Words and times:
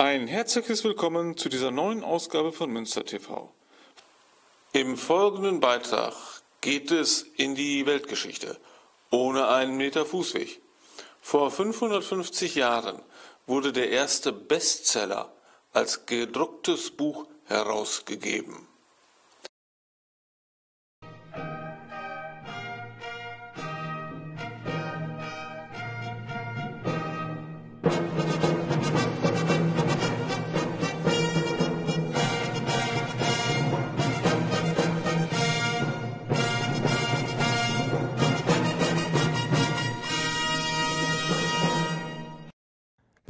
Ein 0.00 0.28
herzliches 0.28 0.82
Willkommen 0.82 1.36
zu 1.36 1.50
dieser 1.50 1.70
neuen 1.70 2.02
Ausgabe 2.02 2.52
von 2.52 2.70
Münster 2.70 3.04
TV. 3.04 3.52
Im 4.72 4.96
folgenden 4.96 5.60
Beitrag 5.60 6.14
geht 6.62 6.90
es 6.90 7.26
in 7.36 7.54
die 7.54 7.84
Weltgeschichte 7.84 8.58
ohne 9.10 9.48
einen 9.48 9.76
Meter 9.76 10.06
Fußweg. 10.06 10.62
Vor 11.20 11.50
550 11.50 12.54
Jahren 12.54 13.02
wurde 13.46 13.74
der 13.74 13.90
erste 13.90 14.32
Bestseller 14.32 15.34
als 15.74 16.06
gedrucktes 16.06 16.92
Buch 16.92 17.26
herausgegeben. 17.44 18.69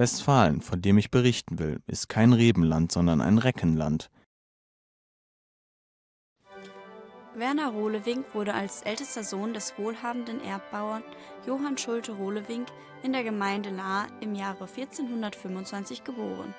Westfalen, 0.00 0.62
von 0.62 0.80
dem 0.80 0.96
ich 0.96 1.10
berichten 1.10 1.58
will, 1.58 1.82
ist 1.86 2.08
kein 2.08 2.32
Rebenland, 2.32 2.90
sondern 2.90 3.20
ein 3.20 3.36
Reckenland. 3.36 4.10
Werner 7.34 7.68
Rohlewink 7.68 8.34
wurde 8.34 8.54
als 8.54 8.80
ältester 8.80 9.22
Sohn 9.22 9.52
des 9.52 9.74
wohlhabenden 9.76 10.42
Erbbauern 10.42 11.02
Johann 11.46 11.76
Schulte 11.76 12.12
Rohlewink 12.12 12.68
in 13.02 13.12
der 13.12 13.24
Gemeinde 13.24 13.68
Lahr 13.68 14.06
im 14.22 14.34
Jahre 14.34 14.64
1425 14.64 16.02
geboren. 16.02 16.54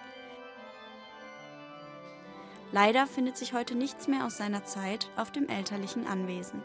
Leider 2.71 3.07
findet 3.07 3.37
sich 3.37 3.53
heute 3.53 3.73
nichts 3.73 4.07
mehr 4.07 4.27
aus 4.27 4.37
seiner 4.37 4.65
Zeit 4.65 5.09
auf 5.15 5.31
dem 5.31 5.49
elterlichen 5.49 6.05
Anwesen. 6.05 6.61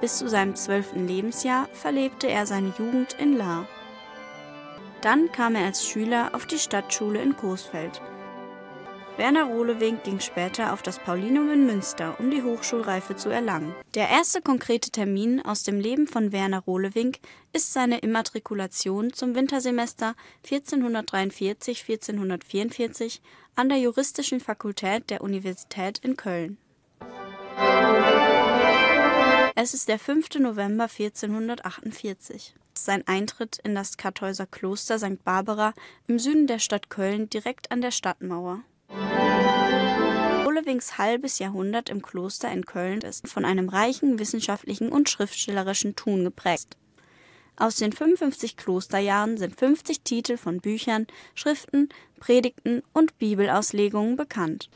Bis 0.00 0.18
zu 0.18 0.28
seinem 0.28 0.54
zwölften 0.54 1.08
Lebensjahr 1.08 1.68
verlebte 1.72 2.28
er 2.28 2.46
seine 2.46 2.72
Jugend 2.78 3.14
in 3.14 3.36
Lahr. 3.36 3.66
Dann 5.00 5.32
kam 5.32 5.54
er 5.54 5.64
als 5.66 5.86
Schüler 5.86 6.34
auf 6.34 6.46
die 6.46 6.58
Stadtschule 6.58 7.22
in 7.22 7.36
Coesfeld. 7.36 8.02
Werner 9.16 9.44
Rohlewink 9.44 10.02
ging 10.04 10.20
später 10.20 10.74
auf 10.74 10.82
das 10.82 10.98
Paulinum 10.98 11.50
in 11.50 11.64
Münster, 11.64 12.16
um 12.18 12.30
die 12.30 12.42
Hochschulreife 12.42 13.16
zu 13.16 13.30
erlangen. 13.30 13.74
Der 13.94 14.10
erste 14.10 14.42
konkrete 14.42 14.90
Termin 14.90 15.40
aus 15.40 15.62
dem 15.62 15.80
Leben 15.80 16.06
von 16.06 16.32
Werner 16.32 16.60
Rohlewink 16.60 17.20
ist 17.54 17.72
seine 17.72 18.00
Immatrikulation 18.00 19.14
zum 19.14 19.34
Wintersemester 19.34 20.14
1443-1444 20.46 23.20
an 23.54 23.70
der 23.70 23.78
Juristischen 23.78 24.40
Fakultät 24.40 25.08
der 25.08 25.22
Universität 25.22 25.98
in 26.00 26.16
Köln. 26.16 26.58
Es 29.58 29.72
ist 29.72 29.88
der 29.88 29.98
5. 29.98 30.34
November 30.40 30.84
1448. 30.84 32.54
Sein 32.74 33.02
Eintritt 33.06 33.58
in 33.64 33.74
das 33.74 33.96
Kartäuser 33.96 34.44
Kloster 34.44 34.98
St. 34.98 35.24
Barbara 35.24 35.72
im 36.06 36.18
Süden 36.18 36.46
der 36.46 36.58
Stadt 36.58 36.90
Köln 36.90 37.30
direkt 37.30 37.70
an 37.70 37.80
der 37.80 37.90
Stadtmauer. 37.90 38.60
Olewings 40.46 40.98
halbes 40.98 41.38
Jahrhundert 41.38 41.88
im 41.88 42.02
Kloster 42.02 42.52
in 42.52 42.66
Köln 42.66 43.00
ist 43.00 43.28
von 43.28 43.46
einem 43.46 43.70
reichen 43.70 44.18
wissenschaftlichen 44.18 44.92
und 44.92 45.08
schriftstellerischen 45.08 45.96
Tun 45.96 46.24
geprägt. 46.24 46.76
Aus 47.56 47.76
den 47.76 47.92
55 47.92 48.58
Klosterjahren 48.58 49.38
sind 49.38 49.58
50 49.58 50.02
Titel 50.02 50.36
von 50.36 50.60
Büchern, 50.60 51.06
Schriften, 51.34 51.88
Predigten 52.20 52.82
und 52.92 53.16
Bibelauslegungen 53.16 54.16
bekannt. 54.16 54.68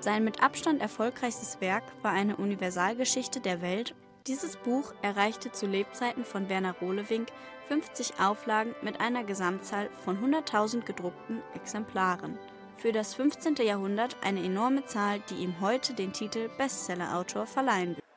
Sein 0.00 0.24
mit 0.24 0.42
Abstand 0.42 0.80
erfolgreichstes 0.80 1.60
Werk 1.60 1.84
war 2.00 2.12
eine 2.12 2.36
Universalgeschichte 2.36 3.40
der 3.40 3.60
Welt. 3.60 3.94
Dieses 4.26 4.56
Buch 4.56 4.94
erreichte 5.02 5.52
zu 5.52 5.66
Lebzeiten 5.66 6.24
von 6.24 6.48
Werner 6.48 6.74
Rohlewink 6.80 7.28
50 7.68 8.18
Auflagen 8.18 8.74
mit 8.80 8.98
einer 9.00 9.24
Gesamtzahl 9.24 9.90
von 10.02 10.18
100.000 10.18 10.84
gedruckten 10.84 11.42
Exemplaren. 11.54 12.38
Für 12.76 12.92
das 12.92 13.14
15. 13.14 13.56
Jahrhundert 13.56 14.16
eine 14.22 14.42
enorme 14.42 14.86
Zahl, 14.86 15.20
die 15.28 15.42
ihm 15.42 15.60
heute 15.60 15.92
den 15.92 16.14
Titel 16.14 16.48
Bestsellerautor 16.56 17.46
verleihen 17.46 17.96
wird. 17.96 18.09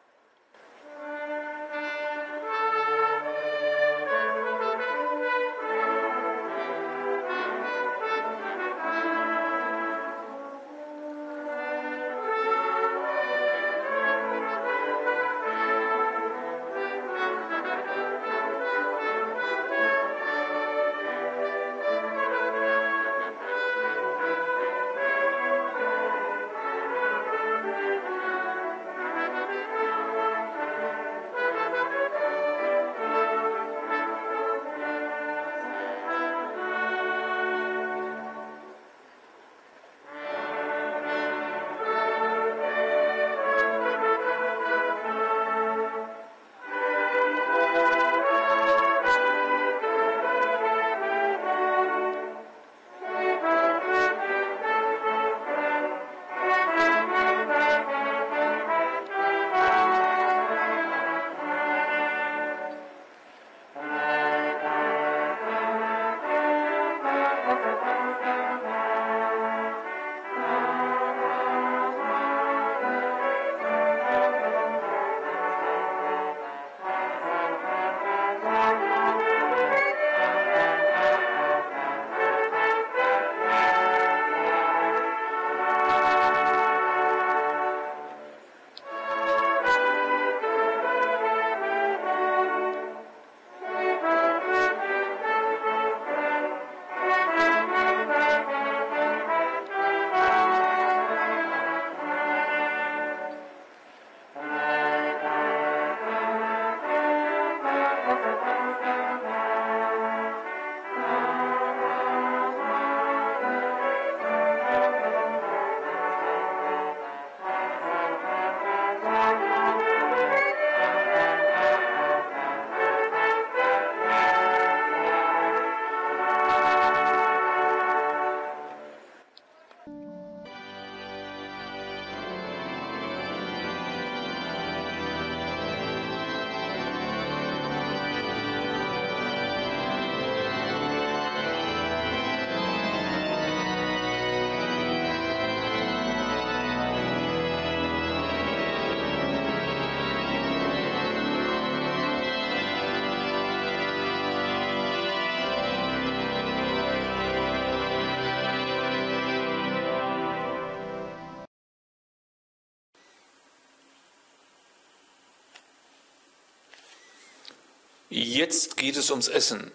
Jetzt 168.15 168.77
geht 168.77 168.95
es 168.95 169.09
ums 169.09 169.27
Essen. 169.27 169.71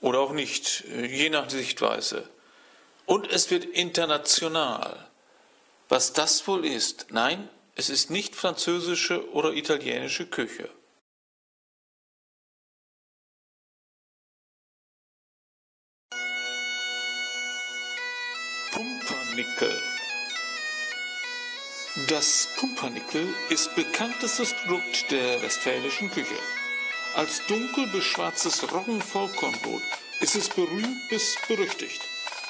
Oder 0.00 0.20
auch 0.20 0.32
nicht, 0.32 0.84
je 0.84 1.28
nach 1.28 1.50
Sichtweise. 1.50 2.28
Und 3.04 3.28
es 3.32 3.50
wird 3.50 3.64
international. 3.64 5.08
Was 5.88 6.12
das 6.12 6.46
wohl 6.46 6.64
ist? 6.64 7.06
Nein, 7.10 7.48
es 7.74 7.90
ist 7.90 8.10
nicht 8.10 8.36
französische 8.36 9.28
oder 9.32 9.54
italienische 9.54 10.24
Küche. 10.26 10.68
Pumpernickel. 18.70 19.82
Das 22.08 22.48
Pumpernickel 22.56 23.26
ist 23.50 23.74
bekanntestes 23.74 24.54
Produkt 24.54 25.10
der 25.10 25.42
westfälischen 25.42 26.12
Küche. 26.12 26.36
Als 27.16 27.46
dunkel 27.46 27.86
beschwarztes 27.86 28.72
Roggenvollkornbrot 28.72 29.82
ist 30.18 30.34
es 30.34 30.48
berühmt 30.48 31.08
bis 31.10 31.36
berüchtigt. 31.46 32.00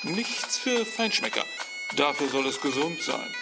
Nichts 0.05 0.57
für 0.57 0.87
Feinschmecker. 0.87 1.45
Dafür 1.97 2.29
soll 2.29 2.47
es 2.47 2.63
gesund 2.63 3.03
sein. 3.03 3.35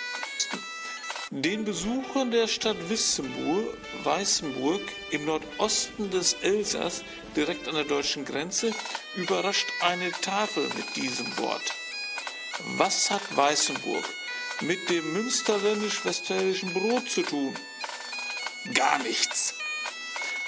Den 1.31 1.65
Besuchern 1.65 2.33
der 2.33 2.49
Stadt 2.49 2.77
Wissembourg, 2.89 3.73
Weißenburg 4.03 4.83
im 5.13 5.25
Nordosten 5.25 6.11
des 6.11 6.33
Elsass, 6.43 7.05
direkt 7.37 7.69
an 7.69 7.77
der 7.77 7.85
deutschen 7.85 8.25
Grenze, 8.25 8.75
überrascht 9.15 9.69
eine 9.81 10.11
Tafel 10.11 10.69
mit 10.77 10.97
diesem 10.97 11.39
Wort. 11.39 11.73
Was 12.77 13.13
hat 13.13 13.37
Weißenburg 13.37 14.05
mit 14.61 14.91
dem 14.91 15.13
münsterländisch-westfälischen 15.13 16.75
Brot 16.75 17.09
zu 17.09 17.23
tun? 17.23 17.57
Gar 18.75 18.99
nichts. 18.99 19.55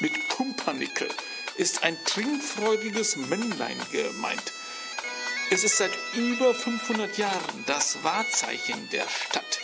Mit 0.00 0.28
Pumpernickel 0.28 1.08
ist 1.56 1.84
ein 1.84 1.96
trinkfreudiges 2.04 3.14
Männlein 3.14 3.80
gemeint. 3.92 4.52
Es 5.50 5.62
ist 5.62 5.76
seit 5.76 5.92
über 6.14 6.52
500 6.52 7.16
Jahren 7.16 7.64
das 7.66 8.02
Wahrzeichen 8.02 8.88
der 8.90 9.06
Stadt. 9.08 9.60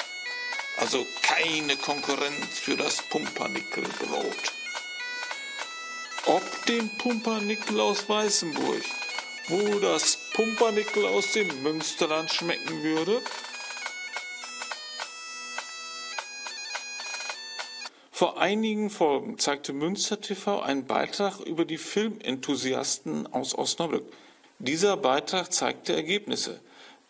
Also 0.76 1.04
keine 1.22 1.76
Konkurrenz 1.76 2.60
für 2.60 2.76
das 2.76 3.02
Pumpernickelbrot. 3.02 4.52
Ob 6.26 6.66
dem 6.66 6.88
Pumpernickel 6.90 7.80
aus 7.80 8.08
Weißenburg, 8.08 8.84
wo 9.48 9.80
das 9.80 10.16
Pumpernickel 10.32 11.06
aus 11.06 11.32
dem 11.32 11.62
Münsterland 11.62 12.32
schmecken 12.32 12.84
würde? 12.84 13.20
Vor 18.20 18.38
einigen 18.38 18.90
Folgen 18.90 19.38
zeigte 19.38 19.72
Münster 19.72 20.20
TV 20.20 20.60
einen 20.60 20.84
Beitrag 20.84 21.40
über 21.40 21.64
die 21.64 21.78
Filmenthusiasten 21.78 23.26
aus 23.32 23.56
Osnabrück. 23.56 24.12
Dieser 24.58 24.98
Beitrag 24.98 25.50
zeigte 25.54 25.94
Ergebnisse. 25.94 26.60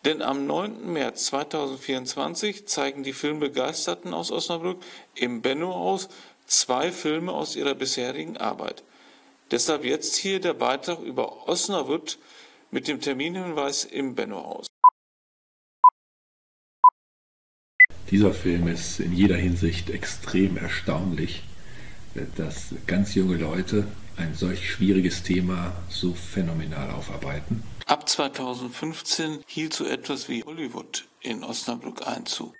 Denn 0.05 0.21
am 0.21 0.47
9. 0.47 0.93
März 0.93 1.25
2024 1.25 2.65
zeigen 2.65 3.03
die 3.03 3.11
Filmbegeisterten 3.11 4.13
aus 4.13 4.31
Osnabrück 4.31 4.77
im 5.13 5.41
Benno-Haus 5.41 6.07
zwei 6.45 6.93
Filme 6.93 7.33
aus 7.33 7.57
ihrer 7.57 7.75
bisherigen 7.75 8.37
Arbeit. 8.37 8.81
Deshalb 9.51 9.83
jetzt 9.83 10.15
hier 10.15 10.39
der 10.39 10.53
Beitrag 10.53 10.99
über 11.01 11.49
Osnabrück 11.49 12.19
mit 12.69 12.87
dem 12.87 13.01
Terminhinweis 13.01 13.83
im 13.83 14.15
Benno-Haus. 14.15 14.70
Dieser 18.09 18.33
Film 18.33 18.67
ist 18.67 18.99
in 18.99 19.13
jeder 19.13 19.37
Hinsicht 19.37 19.89
extrem 19.89 20.57
erstaunlich, 20.57 21.43
dass 22.35 22.75
ganz 22.87 23.15
junge 23.15 23.37
Leute 23.37 23.87
ein 24.17 24.35
solch 24.35 24.69
schwieriges 24.69 25.23
Thema 25.23 25.73
so 25.89 26.13
phänomenal 26.13 26.91
aufarbeiten. 26.91 27.63
Ab 27.85 28.07
2015 28.07 29.39
hielt 29.47 29.73
so 29.73 29.85
etwas 29.85 30.29
wie 30.29 30.43
Hollywood 30.43 31.05
in 31.21 31.43
Osnabrück 31.43 32.07
Einzug. 32.07 32.53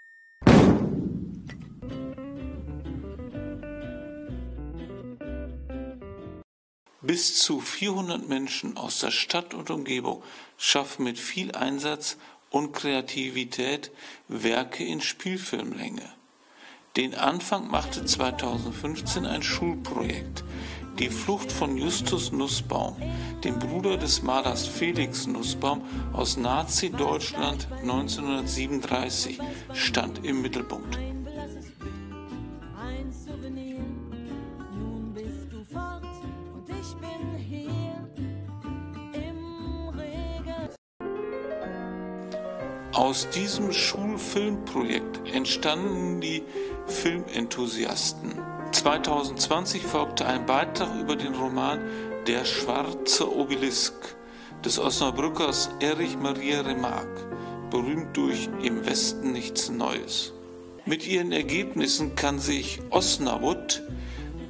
Bis 7.03 7.39
zu 7.39 7.59
400 7.59 8.29
Menschen 8.29 8.77
aus 8.77 8.99
der 8.99 9.11
Stadt 9.11 9.53
und 9.53 9.71
Umgebung 9.71 10.23
schaffen 10.57 11.03
mit 11.03 11.17
viel 11.17 11.51
Einsatz 11.51 12.17
und 12.51 12.73
Kreativität 12.73 13.91
Werke 14.27 14.83
in 14.83 15.01
Spielfilmlänge. 15.01 16.07
Den 16.97 17.15
Anfang 17.15 17.71
machte 17.71 18.05
2015 18.05 19.25
ein 19.25 19.41
Schulprojekt, 19.41 20.43
die 20.99 21.09
Flucht 21.09 21.51
von 21.51 21.77
Justus 21.77 22.33
Nussbaum, 22.33 22.97
dem 23.45 23.57
Bruder 23.57 23.97
des 23.97 24.21
Malers 24.21 24.67
Felix 24.67 25.25
Nussbaum 25.25 25.81
aus 26.11 26.35
Nazi-Deutschland 26.35 27.67
1937, 27.81 29.39
stand 29.73 30.25
im 30.25 30.41
Mittelpunkt. 30.41 30.99
Aus 42.93 43.29
diesem 43.29 43.71
Schulfilmprojekt 43.71 45.21
entstanden 45.33 46.19
die 46.19 46.43
Filmenthusiasten. 46.87 48.33
2020 48.73 49.83
folgte 49.83 50.25
ein 50.25 50.45
Beitrag 50.45 50.99
über 50.99 51.15
den 51.15 51.33
Roman 51.33 51.79
Der 52.27 52.43
schwarze 52.43 53.33
Obelisk 53.33 53.93
des 54.65 54.77
Osnabrückers 54.77 55.69
Erich 55.79 56.17
Maria 56.17 56.61
Remarque, 56.61 57.27
berühmt 57.69 58.15
durch 58.17 58.49
Im 58.61 58.85
Westen 58.85 59.31
nichts 59.31 59.69
Neues. 59.69 60.33
Mit 60.85 61.07
ihren 61.07 61.31
Ergebnissen 61.31 62.15
kann 62.15 62.39
sich 62.39 62.81
Osnabrück 62.89 63.81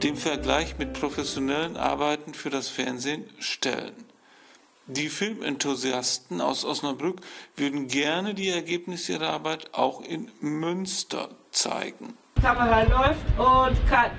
dem 0.01 0.17
Vergleich 0.17 0.79
mit 0.79 0.93
professionellen 0.93 1.77
Arbeiten 1.77 2.33
für 2.33 2.49
das 2.49 2.69
Fernsehen 2.69 3.25
stellen. 3.37 4.10
Die 4.93 5.07
Filmenthusiasten 5.07 6.41
aus 6.41 6.65
Osnabrück 6.65 7.21
würden 7.55 7.87
gerne 7.87 8.33
die 8.33 8.49
Ergebnisse 8.49 9.13
ihrer 9.13 9.29
Arbeit 9.29 9.73
auch 9.73 10.01
in 10.01 10.29
Münster 10.41 11.29
zeigen. 11.51 12.17
Kamera 12.41 12.83
läuft 12.83 13.25
und 13.39 13.87
cut. 13.87 14.11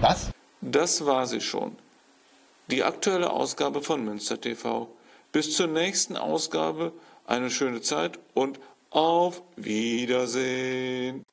Was? 0.00 0.30
Das 0.60 1.04
war 1.04 1.26
sie 1.26 1.40
schon. 1.40 1.74
Die 2.68 2.84
aktuelle 2.84 3.30
Ausgabe 3.30 3.82
von 3.82 4.04
Münster 4.04 4.40
TV. 4.40 4.88
Bis 5.32 5.56
zur 5.56 5.66
nächsten 5.66 6.16
Ausgabe 6.16 6.92
eine 7.26 7.50
schöne 7.50 7.80
Zeit 7.80 8.20
und 8.32 8.60
auf 8.90 9.42
Wiedersehen. 9.56 11.24